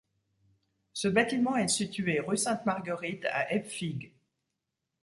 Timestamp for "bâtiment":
1.07-1.55